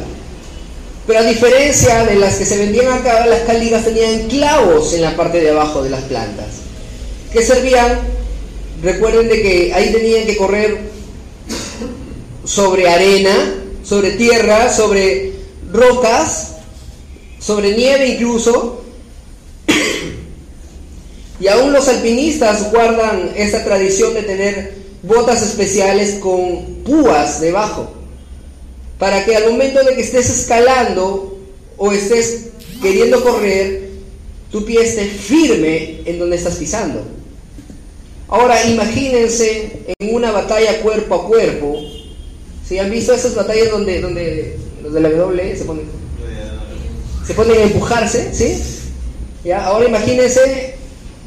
[1.07, 5.17] Pero a diferencia de las que se vendían acá, las caligas tenían clavos en la
[5.17, 6.47] parte de abajo de las plantas.
[7.33, 7.99] Que servían,
[8.83, 10.79] recuerden de que ahí tenían que correr
[12.45, 15.40] sobre arena, sobre tierra, sobre
[15.73, 16.57] rocas,
[17.39, 18.85] sobre nieve incluso.
[21.41, 27.91] Y aún los alpinistas guardan esta tradición de tener botas especiales con púas debajo,
[28.99, 31.39] para que al momento de que estés escalando
[31.79, 32.49] o estés
[32.83, 33.89] queriendo correr,
[34.53, 37.03] tu pie esté firme en donde estás pisando.
[38.29, 41.81] Ahora imagínense en una batalla cuerpo a cuerpo,
[42.69, 45.85] si han visto esas batallas donde, los de la W se ponen,
[47.27, 48.63] se ponen a empujarse, ¿sí?
[49.45, 49.65] ¿Ya?
[49.65, 50.75] Ahora imagínense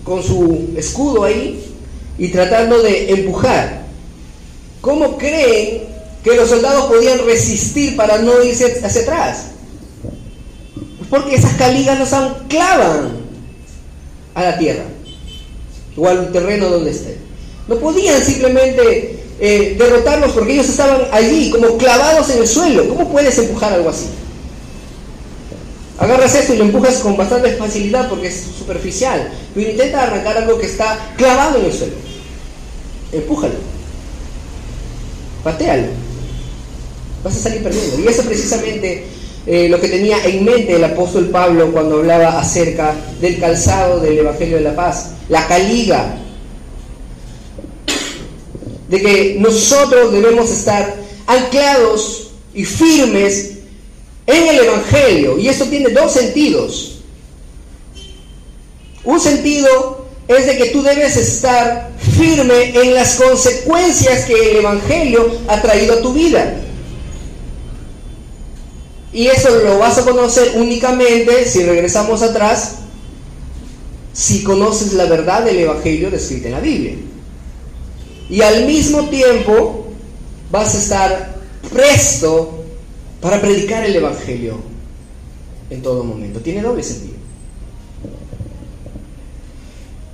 [0.04, 1.74] con su escudo ahí,
[2.18, 3.84] y tratando de empujar.
[4.82, 5.84] ¿Cómo creen
[6.24, 9.48] que los soldados podían resistir para no irse hacia atrás?
[11.10, 13.24] Porque esas caligas los anclaban
[14.34, 14.84] a la tierra
[15.96, 17.18] o al terreno donde estén.
[17.68, 22.88] No podían simplemente eh, derrotarlos porque ellos estaban allí como clavados en el suelo.
[22.90, 24.08] ¿Cómo puedes empujar algo así?
[26.00, 30.58] Agarras esto y lo empujas con bastante facilidad porque es superficial, pero intenta arrancar algo
[30.58, 31.94] que está clavado en el suelo.
[33.12, 33.54] Empújalo.
[35.44, 35.88] Patealo.
[37.24, 38.00] Vas a salir perdiendo.
[38.00, 39.06] Y eso es precisamente
[39.46, 44.20] eh, lo que tenía en mente el apóstol Pablo cuando hablaba acerca del calzado del
[44.20, 46.18] Evangelio de la Paz, la caliga.
[48.94, 53.54] De que nosotros debemos estar anclados y firmes
[54.28, 55.40] en el Evangelio.
[55.40, 57.00] Y eso tiene dos sentidos.
[59.04, 65.40] Un sentido es de que tú debes estar firme en las consecuencias que el Evangelio
[65.48, 66.60] ha traído a tu vida.
[69.12, 72.76] Y eso lo vas a conocer únicamente si regresamos atrás,
[74.14, 76.96] si conoces la verdad del Evangelio descrita en la Biblia.
[78.30, 79.88] Y al mismo tiempo
[80.52, 81.36] vas a estar
[81.72, 82.64] presto
[83.22, 84.58] para predicar el Evangelio
[85.70, 86.40] en todo momento.
[86.40, 87.14] Tiene doble sentido.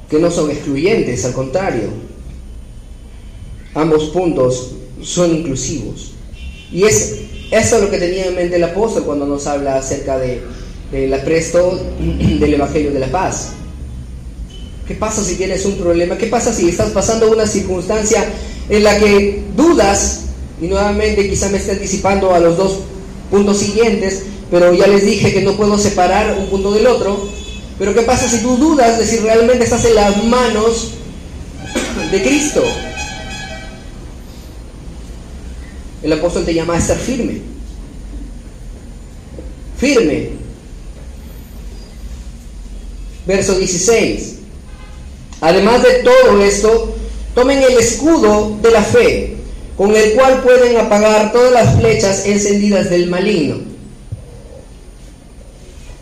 [0.10, 1.90] Que no son excluyentes, al contrario.
[3.76, 6.14] Ambos puntos son inclusivos.
[6.72, 7.16] Y es
[7.52, 10.42] eso lo que tenía en mente el apóstol cuando nos habla acerca de,
[10.92, 13.54] del apresto del Evangelio de la paz.
[14.90, 16.18] ¿Qué pasa si tienes un problema?
[16.18, 18.26] ¿Qué pasa si estás pasando una circunstancia
[18.70, 20.22] en la que dudas?
[20.60, 22.80] Y nuevamente quizá me esté anticipando a los dos
[23.30, 27.30] puntos siguientes, pero ya les dije que no puedo separar un punto del otro.
[27.78, 30.90] Pero ¿qué pasa si tú dudas de si realmente estás en las manos
[32.10, 32.64] de Cristo?
[36.02, 37.42] El apóstol te llama a estar firme.
[39.78, 40.30] Firme.
[43.28, 44.39] Verso 16.
[45.42, 46.96] Además de todo esto,
[47.34, 49.36] tomen el escudo de la fe
[49.80, 53.60] con el cual pueden apagar todas las flechas encendidas del maligno.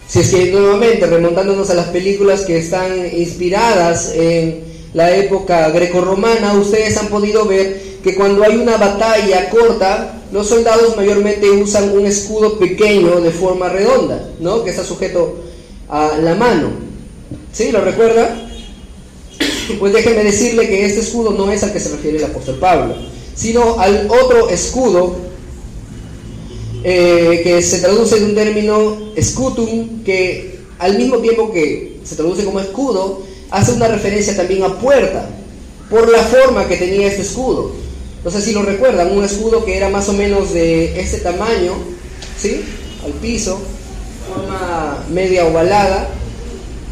[0.08, 6.54] Si es que nuevamente, remontándonos a las películas que están inspiradas en la época grecorromana,
[6.54, 12.08] ustedes han podido ver que cuando hay una batalla corta, los soldados mayormente usan un
[12.08, 14.64] escudo pequeño de forma redonda, ¿no?
[14.64, 15.36] Que está sujeto
[15.88, 16.72] a la mano.
[17.52, 17.72] ¿Sí?
[17.72, 18.47] ¿Lo recuerda?
[19.80, 22.96] Pues déjeme decirle que este escudo no es al que se refiere el apóstol Pablo,
[23.36, 25.16] sino al otro escudo
[26.84, 32.46] eh, que se traduce en un término scutum, que al mismo tiempo que se traduce
[32.46, 35.30] como escudo, hace una referencia también a puerta,
[35.90, 37.72] por la forma que tenía este escudo.
[38.24, 41.74] No sé si lo recuerdan, un escudo que era más o menos de este tamaño,
[42.40, 42.62] ¿sí?
[43.06, 43.60] Al piso,
[44.34, 46.10] forma media ovalada,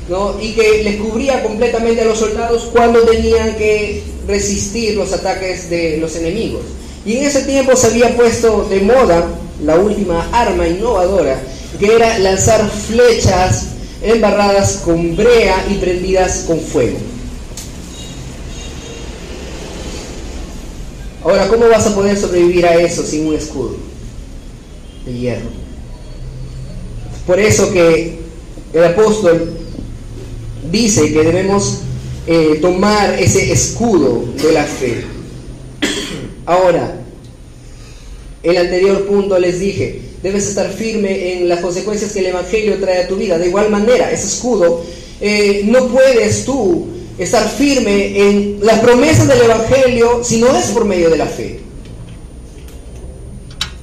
[0.09, 0.39] ¿no?
[0.39, 5.97] Y que les cubría completamente a los soldados cuando tenían que resistir los ataques de
[5.97, 6.61] los enemigos.
[7.05, 9.27] Y en ese tiempo se había puesto de moda
[9.63, 11.41] la última arma innovadora,
[11.79, 13.67] que era lanzar flechas
[14.01, 16.97] embarradas con brea y prendidas con fuego.
[21.23, 23.77] Ahora, ¿cómo vas a poder sobrevivir a eso sin un escudo
[25.05, 25.49] de hierro?
[27.25, 28.19] Por eso que
[28.73, 29.64] el apóstol
[30.71, 31.79] dice que debemos
[32.27, 35.03] eh, tomar ese escudo de la fe.
[36.45, 37.01] Ahora,
[38.43, 43.03] el anterior punto les dije, debes estar firme en las consecuencias que el Evangelio trae
[43.03, 43.37] a tu vida.
[43.37, 44.83] De igual manera, ese escudo,
[45.21, 50.85] eh, no puedes tú estar firme en las promesas del Evangelio si no es por
[50.85, 51.64] medio de la fe.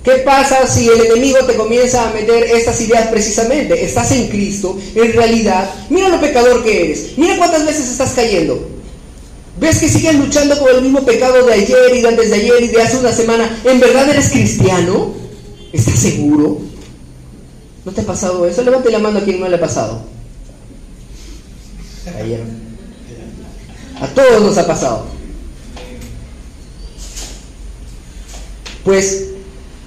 [0.03, 3.85] ¿Qué pasa si el enemigo te comienza a meter estas ideas precisamente?
[3.85, 8.69] Estás en Cristo, en realidad, mira lo pecador que eres, mira cuántas veces estás cayendo.
[9.61, 12.63] ¿Ves que sigues luchando con el mismo pecado de ayer y de antes de ayer
[12.63, 13.61] y de hace una semana?
[13.65, 15.15] ¿En verdad eres cristiano?
[15.73, 16.59] ¿Estás seguro?
[17.85, 18.63] ¿No te ha pasado eso?
[18.63, 20.03] Levante la mano a quien no le ha pasado.
[22.19, 22.41] Ayer.
[24.01, 25.07] A todos nos ha pasado.
[28.83, 29.32] Pues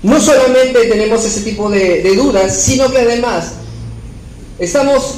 [0.05, 3.53] no solamente tenemos ese tipo de, dudas, sino que además
[4.59, 5.15] estamos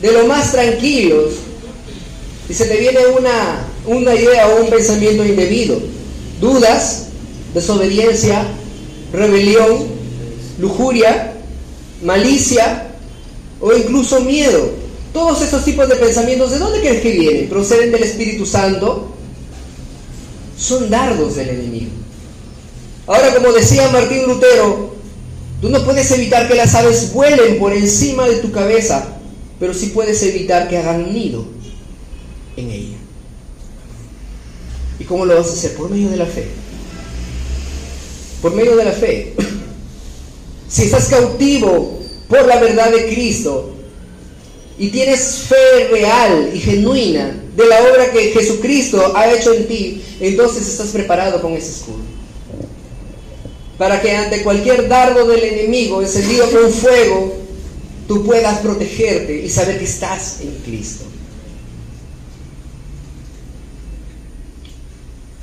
[0.00, 1.32] de lo más tranquilos
[2.48, 5.80] y se te viene una, una idea o un pensamiento indebido.
[6.40, 7.06] Dudas,
[7.52, 8.46] desobediencia,
[9.12, 9.88] rebelión,
[10.60, 11.32] lujuria,
[12.00, 12.92] malicia
[13.60, 14.70] o incluso miedo.
[15.12, 17.48] Todos estos tipos de pensamientos, ¿de dónde crees que vienen?
[17.48, 19.16] ¿Proceden del Espíritu Santo?
[20.56, 22.04] Son dardos del enemigo.
[23.06, 24.94] Ahora, como decía Martín Lutero,
[25.60, 29.18] tú no puedes evitar que las aves vuelen por encima de tu cabeza,
[29.60, 31.44] pero sí puedes evitar que hagan nido
[32.56, 32.96] en ella.
[34.98, 35.74] ¿Y cómo lo vas a hacer?
[35.74, 36.46] Por medio de la fe.
[38.40, 39.34] Por medio de la fe.
[40.66, 43.74] Si estás cautivo por la verdad de Cristo,
[44.78, 50.02] y tienes fe real y genuina de la obra que Jesucristo ha hecho en ti,
[50.20, 52.13] entonces estás preparado con ese escudo.
[53.78, 57.34] Para que ante cualquier dardo del enemigo encendido con fuego,
[58.06, 61.04] tú puedas protegerte y saber que estás en Cristo.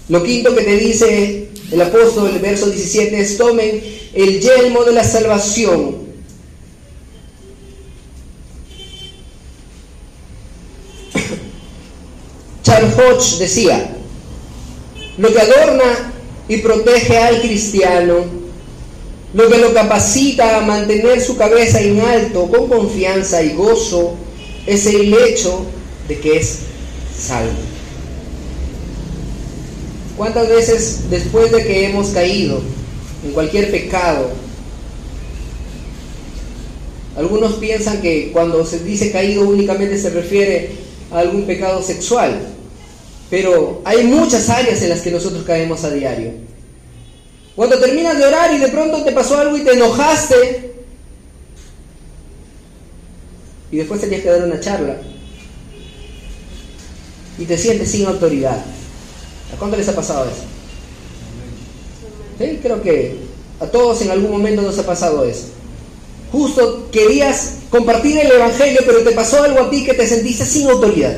[0.08, 3.82] Lo quinto que te dice el apóstol, el verso 17, es tomen
[4.14, 6.02] el yelmo de la salvación
[12.72, 13.98] Charles Hodge decía,
[15.18, 16.11] lo que adorna
[16.52, 18.26] y protege al cristiano,
[19.34, 24.16] lo que lo capacita a mantener su cabeza en alto con confianza y gozo,
[24.68, 25.66] es el hecho
[26.10, 26.58] de que es
[27.18, 27.54] salvo.
[30.18, 32.60] ¿Cuántas veces después de que hemos caído
[33.24, 34.32] en cualquier pecado,
[37.16, 40.72] algunos piensan que cuando se dice caído únicamente se refiere
[41.12, 42.42] algún pecado sexual,
[43.32, 46.34] pero hay muchas áreas en las que nosotros caemos a diario.
[47.56, 50.74] Cuando terminas de orar y de pronto te pasó algo y te enojaste,
[53.72, 54.98] y después tenías que dar una charla,
[57.38, 58.66] y te sientes sin autoridad.
[59.54, 60.44] ¿A cuánto les ha pasado eso?
[62.38, 62.60] ¿Sí?
[62.62, 63.16] Creo que
[63.62, 65.46] a todos en algún momento nos ha pasado eso.
[66.34, 70.70] Justo querías compartir el Evangelio, pero te pasó algo a ti que te sentiste sin
[70.70, 71.18] autoridad.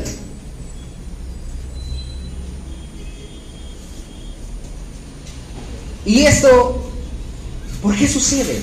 [6.05, 6.81] Y esto,
[7.81, 8.59] ¿por qué sucede?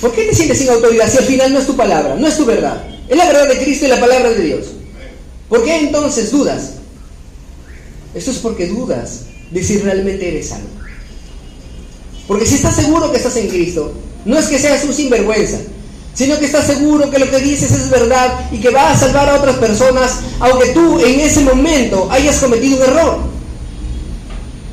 [0.00, 2.36] ¿Por qué te sientes sin autoridad si al final no es tu palabra, no es
[2.36, 2.84] tu verdad?
[3.08, 4.66] Es la verdad de Cristo y la palabra de Dios.
[5.48, 6.72] ¿Por qué entonces dudas?
[8.14, 9.20] Esto es porque dudas
[9.50, 10.68] de si realmente eres salvo.
[12.26, 13.92] Porque si estás seguro que estás en Cristo,
[14.24, 15.58] no es que seas un sinvergüenza,
[16.14, 19.28] sino que estás seguro que lo que dices es verdad y que va a salvar
[19.28, 23.31] a otras personas, aunque tú en ese momento hayas cometido un error.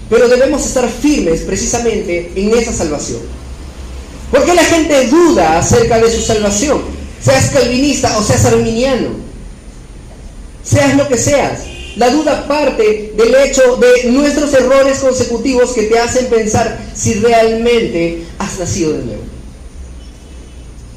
[0.10, 3.20] Pero debemos estar firmes precisamente en esa salvación.
[4.32, 6.82] ¿Por qué la gente duda acerca de su salvación?
[7.22, 9.10] Seas calvinista o seas arminiano.
[10.64, 11.62] seas lo que seas.
[11.95, 18.24] La duda parte del hecho de nuestros errores consecutivos que te hacen pensar si realmente
[18.38, 19.24] has nacido de nuevo.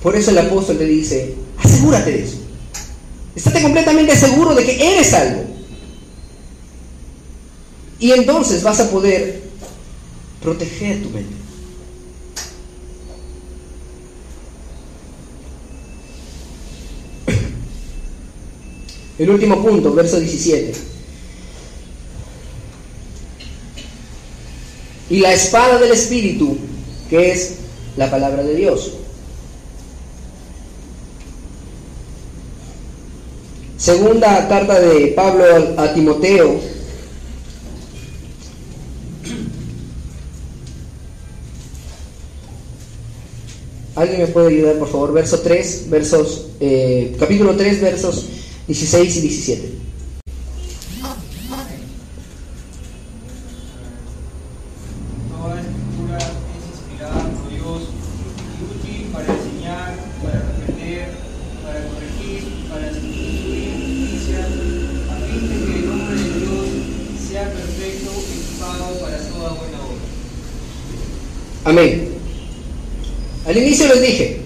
[0.03, 2.37] Por eso el apóstol te dice, asegúrate de eso.
[3.35, 5.52] Estate completamente seguro de que eres algo.
[8.03, 9.41] Y entonces vas a poder
[10.43, 11.37] proteger tu mente.
[19.21, 20.75] El último punto, verso 17.
[25.11, 26.59] Y la espada del Espíritu,
[27.09, 27.53] que es
[27.97, 28.95] la palabra de Dios.
[33.77, 35.45] Segunda carta de Pablo
[35.77, 36.72] a Timoteo.
[44.03, 45.13] ¿Alguien me puede ayudar, por favor?
[45.13, 48.27] Verso 3, versos, eh, capítulo 3, versos
[48.67, 49.73] 16 y 17.
[71.65, 72.13] Amén.
[73.45, 74.41] Al inicio les dije,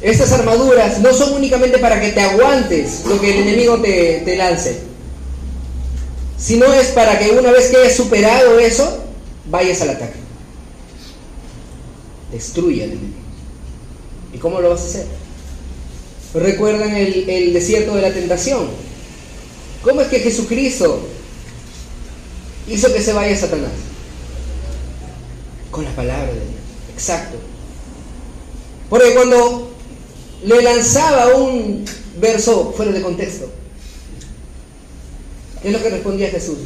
[0.00, 4.78] estas armaduras no son para que te aguantes lo que el enemigo te, te lance,
[6.38, 9.04] sino es para que una vez que hayas superado eso,
[9.46, 10.18] vayas al ataque.
[12.32, 13.14] Destruya al enemigo.
[14.32, 15.06] ¿Y cómo lo vas a hacer?
[16.34, 18.68] ¿Recuerdan el, el desierto de la tentación?
[19.82, 21.00] ¿Cómo es que Jesucristo
[22.68, 23.72] hizo que se vaya Satanás?
[25.70, 26.44] Con la palabra de Dios.
[26.94, 27.36] Exacto.
[28.88, 29.69] Porque cuando
[30.44, 31.84] le lanzaba un
[32.20, 33.50] verso fuera de contexto,
[35.62, 36.58] ¿qué es lo que respondía Jesús?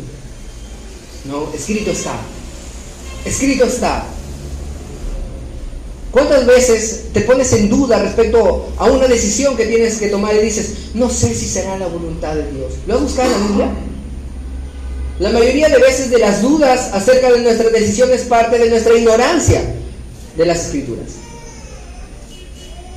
[1.25, 2.17] No, escrito está.
[3.25, 4.05] Escrito está.
[6.11, 10.43] ¿Cuántas veces te pones en duda respecto a una decisión que tienes que tomar y
[10.43, 12.75] dices, no sé si será la voluntad de Dios?
[12.87, 13.69] ¿Lo has buscado en la Biblia?
[15.19, 18.95] La mayoría de veces de las dudas acerca de nuestra decisión es parte de nuestra
[18.97, 19.75] ignorancia
[20.37, 21.07] de las escrituras.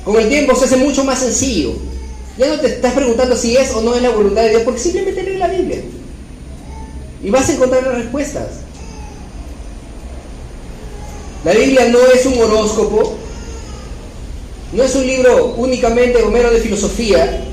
[0.08, 1.74] Con el tiempo se hace mucho más sencillo.
[2.38, 4.80] Ya no te estás preguntando si es o no es la voluntad de Dios, porque
[4.80, 5.82] simplemente lee la Biblia.
[7.22, 8.46] Y vas a encontrar las respuestas.
[11.44, 13.18] La Biblia no es un horóscopo,
[14.72, 17.44] no es un libro únicamente o mero de filosofía,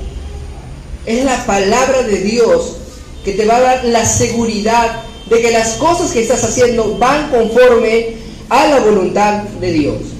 [1.04, 2.78] es la palabra de Dios
[3.22, 7.28] que te va a dar la seguridad de que las cosas que estás haciendo van
[7.30, 8.16] conforme
[8.48, 10.15] a la voluntad de Dios.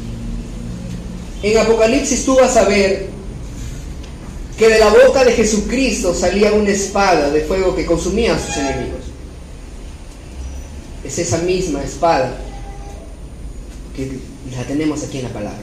[1.46, 3.06] En Apocalipsis tú vas a ver
[4.58, 8.56] que de la boca de Jesucristo salía una espada de fuego que consumía a sus
[8.56, 8.98] enemigos.
[11.04, 12.36] Es esa misma espada
[13.94, 14.18] que
[14.56, 15.60] la tenemos aquí en la palabra.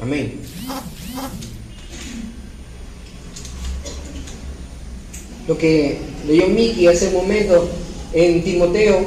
[0.00, 0.40] Amén.
[5.46, 7.70] Lo que leyó Miki hace un momento
[8.12, 9.06] en Timoteo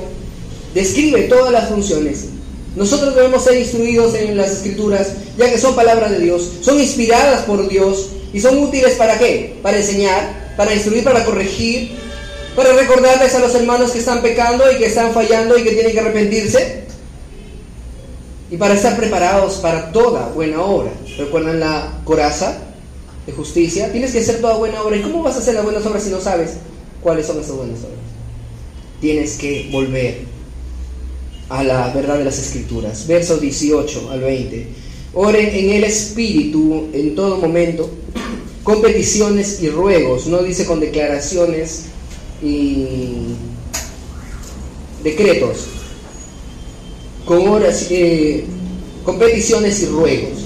[0.74, 2.28] describe todas las funciones.
[2.76, 7.43] Nosotros debemos ser instruidos en las escrituras, ya que son palabras de Dios, son inspiradas
[7.43, 9.57] por Dios y son útiles para qué?
[9.61, 11.91] Para enseñar, para instruir, para corregir,
[12.55, 15.91] para recordarles a los hermanos que están pecando y que están fallando y que tienen
[15.91, 16.82] que arrepentirse
[18.49, 20.91] y para estar preparados para toda buena obra.
[21.17, 22.57] ¿Recuerdan la coraza
[23.26, 23.91] de justicia?
[23.91, 24.97] Tienes que hacer toda buena obra.
[24.97, 26.57] ¿Y cómo vas a hacer las buenas obras si no sabes
[27.01, 27.99] cuáles son esas buenas obras?
[28.99, 30.19] Tienes que volver
[31.52, 33.06] a la verdad de las escrituras.
[33.08, 34.68] Verso 18 al 20.
[35.14, 37.89] Oren en el Espíritu en todo momento,
[38.64, 41.88] con peticiones y ruegos, no dice con declaraciones
[42.41, 42.86] y
[45.04, 45.66] decretos,
[47.26, 48.45] con, horas, eh,
[49.04, 50.45] con peticiones y ruegos.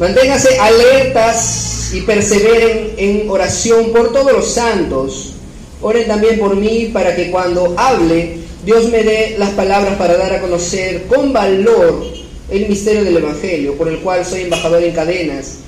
[0.00, 5.35] Manténganse alertas y perseveren en oración por todos los santos.
[5.82, 10.32] Oren también por mí para que cuando hable Dios me dé las palabras para dar
[10.32, 12.04] a conocer con valor
[12.50, 15.58] el misterio del Evangelio, por el cual soy embajador en cadenas.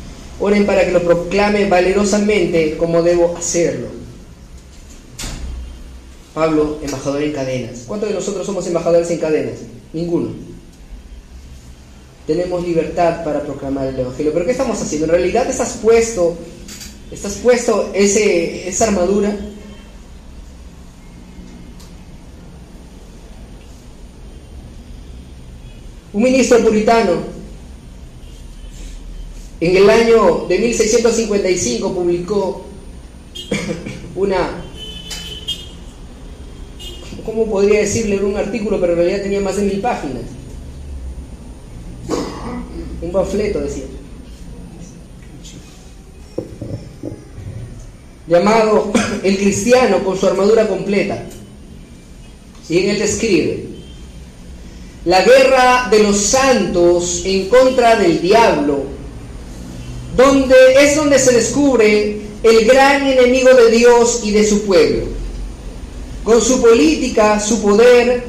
[0.41, 3.87] Oren para que lo proclame valerosamente como debo hacerlo.
[6.35, 7.85] Pablo, embajador en cadenas.
[7.87, 9.59] ¿Cuántos de nosotros somos embajadores en cadenas?
[9.93, 10.31] Ninguno.
[12.27, 14.33] Tenemos libertad para proclamar el Evangelio.
[14.33, 15.07] Pero ¿qué estamos haciendo?
[15.07, 16.37] En realidad estás puesto,
[17.13, 19.37] estás puesto ese, esa armadura
[26.19, 27.13] Un ministro puritano
[29.61, 32.65] en el año de 1655 publicó
[34.17, 34.65] una,
[37.25, 38.17] ¿cómo podría decirle?
[38.17, 40.23] un artículo, pero en realidad tenía más de mil páginas.
[43.01, 43.85] Un panfleto, decía.
[48.27, 48.91] Llamado
[49.23, 51.23] El cristiano con su armadura completa.
[52.69, 53.78] Y en él describe
[55.09, 58.83] la guerra de los santos en contra del diablo,
[60.15, 65.05] donde es donde se descubre el gran enemigo de Dios y de su pueblo,
[66.25, 68.23] con su política, su poder,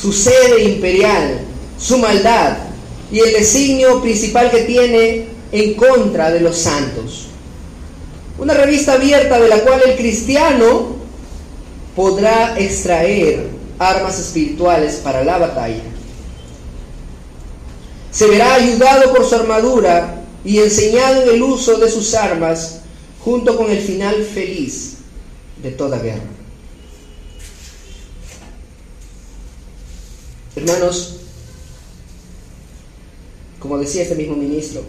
[0.00, 1.40] su sede imperial,
[1.80, 2.58] su maldad
[3.10, 7.26] y el designio principal que tiene en contra de los santos.
[8.38, 10.94] Una revista abierta de la cual el cristiano
[11.96, 13.48] podrá extraer
[13.80, 15.82] armas espirituales para la batalla
[18.10, 22.80] se verá ayudado por su armadura y enseñado en el uso de sus armas
[23.20, 24.96] junto con el final feliz
[25.62, 26.22] de toda guerra.
[30.56, 31.16] Hermanos,
[33.60, 34.82] como decía este mismo ministro,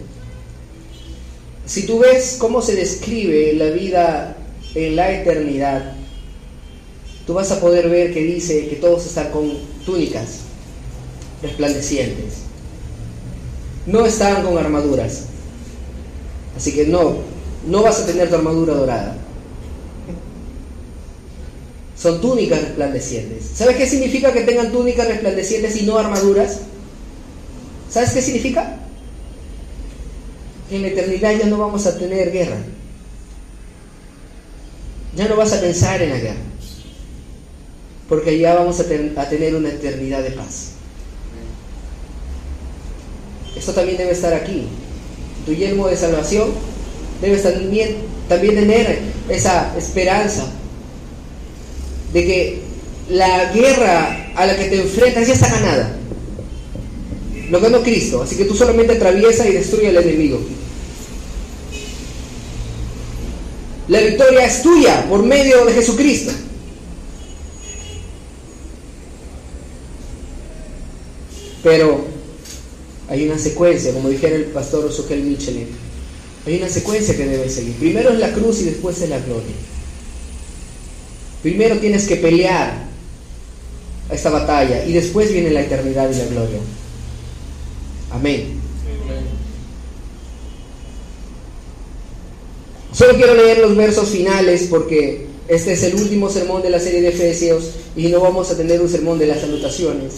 [1.66, 4.36] si tú ves cómo se describe la vida
[4.74, 5.94] en la eternidad,
[7.26, 9.52] tú vas a poder ver que dice que todos están con
[9.84, 10.40] túnicas
[11.42, 12.41] resplandecientes
[13.86, 15.24] no estaban con armaduras.
[16.56, 17.16] Así que no,
[17.66, 19.16] no vas a tener tu armadura dorada.
[21.96, 23.44] Son túnicas resplandecientes.
[23.54, 26.60] ¿Sabes qué significa que tengan túnicas resplandecientes y no armaduras?
[27.88, 28.76] ¿Sabes qué significa?
[30.68, 32.56] Que en la eternidad ya no vamos a tener guerra.
[35.14, 36.40] Ya no vas a pensar en la guerra.
[38.08, 40.71] Porque ya vamos a, a tener una eternidad de paz.
[43.62, 44.64] Esto también debe estar aquí.
[45.46, 46.48] Tu yelmo de salvación
[47.20, 47.94] debe también,
[48.28, 48.98] también tener
[49.28, 50.46] esa esperanza
[52.12, 52.60] de que
[53.08, 55.96] la guerra a la que te enfrentas ya está ganada.
[57.50, 60.40] Lo ganó Cristo, así que tú solamente atraviesa y destruye al enemigo.
[63.86, 66.32] La victoria es tuya por medio de Jesucristo.
[71.62, 72.11] Pero
[73.12, 75.68] hay una secuencia, como dijera el pastor Soquel Michelin.
[76.46, 77.74] Hay una secuencia que debe seguir.
[77.74, 79.52] Primero es la cruz y después es la gloria.
[81.42, 82.86] Primero tienes que pelear
[84.10, 86.58] esta batalla y después viene la eternidad y la gloria.
[88.12, 88.58] Amén.
[92.92, 97.02] Solo quiero leer los versos finales porque este es el último sermón de la serie
[97.02, 100.12] de Efesios y no vamos a tener un sermón de las salutaciones.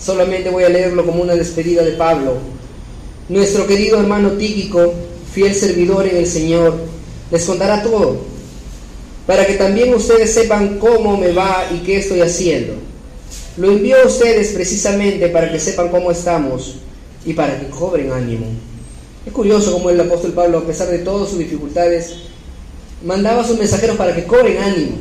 [0.00, 2.34] Solamente voy a leerlo como una despedida de Pablo.
[3.28, 4.94] Nuestro querido hermano Tíquico,
[5.32, 6.78] fiel servidor en el Señor,
[7.30, 8.18] les contará todo,
[9.26, 12.74] para que también ustedes sepan cómo me va y qué estoy haciendo.
[13.56, 16.76] Lo envío a ustedes precisamente para que sepan cómo estamos
[17.24, 18.46] y para que cobren ánimo.
[19.26, 22.12] Es curioso cómo el apóstol Pablo, a pesar de todas sus dificultades,
[23.04, 24.98] mandaba a sus mensajeros para que cobren ánimo.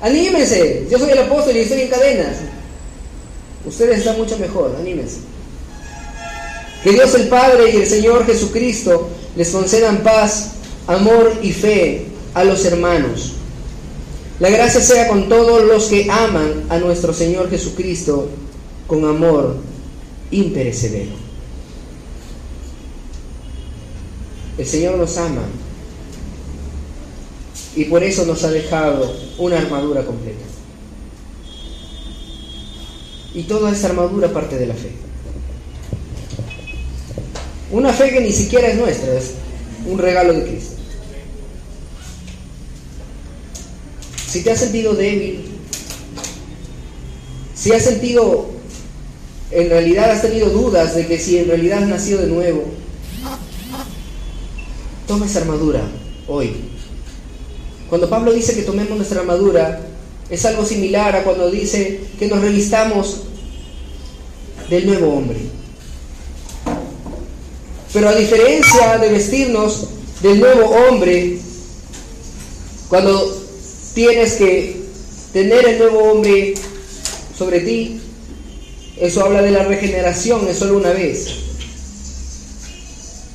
[0.00, 2.36] Anímense, yo soy el apóstol y estoy en cadenas.
[3.66, 5.18] Ustedes están mucho mejor, anímense.
[6.84, 10.52] Que Dios el Padre y el Señor Jesucristo les concedan paz,
[10.86, 13.32] amor y fe a los hermanos.
[14.38, 18.28] La gracia sea con todos los que aman a nuestro Señor Jesucristo
[18.86, 19.56] con amor
[20.30, 21.12] imperecedero.
[24.58, 25.42] El Señor nos ama
[27.74, 30.44] y por eso nos ha dejado una armadura completa.
[33.36, 34.92] Y toda esa armadura parte de la fe.
[37.70, 39.32] Una fe que ni siquiera es nuestra, es
[39.86, 40.76] un regalo de Cristo.
[44.26, 45.44] Si te has sentido débil,
[47.54, 48.46] si has sentido,
[49.50, 52.64] en realidad has tenido dudas de que si en realidad has nacido de nuevo,
[55.06, 55.82] toma esa armadura
[56.26, 56.54] hoy.
[57.90, 59.85] Cuando Pablo dice que tomemos nuestra armadura,
[60.28, 63.22] es algo similar a cuando dice que nos revistamos
[64.68, 65.38] del nuevo hombre.
[67.92, 69.88] Pero a diferencia de vestirnos
[70.22, 71.38] del nuevo hombre,
[72.88, 73.42] cuando
[73.94, 74.76] tienes que
[75.32, 76.54] tener el nuevo hombre
[77.36, 78.00] sobre ti,
[78.98, 81.28] eso habla de la regeneración, es solo una vez.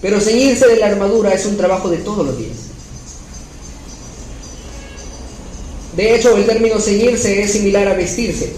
[0.02, 2.71] Pero ceñirse de la armadura es un trabajo de todos los días.
[5.96, 8.54] De hecho, el término ceñirse es similar a vestirse,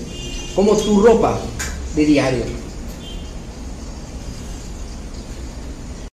[0.55, 1.39] como tu ropa
[1.95, 2.62] de diario.